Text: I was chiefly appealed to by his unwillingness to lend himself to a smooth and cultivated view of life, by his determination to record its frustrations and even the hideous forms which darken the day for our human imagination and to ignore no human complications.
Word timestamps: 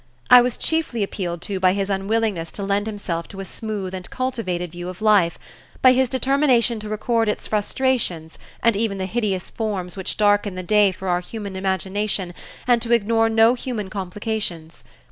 I 0.31 0.41
was 0.41 0.57
chiefly 0.57 1.03
appealed 1.03 1.43
to 1.43 1.59
by 1.59 1.73
his 1.73 1.87
unwillingness 1.91 2.51
to 2.53 2.63
lend 2.63 2.87
himself 2.87 3.27
to 3.27 3.39
a 3.39 3.45
smooth 3.45 3.93
and 3.93 4.09
cultivated 4.09 4.71
view 4.71 4.89
of 4.89 4.99
life, 4.99 5.37
by 5.83 5.91
his 5.91 6.09
determination 6.09 6.79
to 6.79 6.89
record 6.89 7.29
its 7.29 7.45
frustrations 7.45 8.39
and 8.63 8.75
even 8.75 8.97
the 8.97 9.05
hideous 9.05 9.51
forms 9.51 9.95
which 9.95 10.17
darken 10.17 10.55
the 10.55 10.63
day 10.63 10.91
for 10.91 11.07
our 11.07 11.19
human 11.19 11.55
imagination 11.55 12.33
and 12.65 12.81
to 12.81 12.91
ignore 12.93 13.29
no 13.29 13.53
human 13.53 13.91
complications. 13.91 14.83